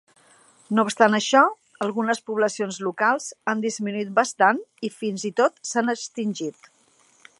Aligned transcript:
No 0.77 0.83
obstant 0.87 1.17
això, 1.17 1.41
algunes 1.87 2.21
poblacions 2.29 2.79
locals 2.87 3.27
han 3.53 3.61
disminuït 3.67 4.15
bastant 4.17 4.63
i, 4.89 4.91
fins 5.03 5.27
i 5.31 5.33
tot, 5.43 5.63
s'han 5.75 5.93
extingit. 5.95 6.73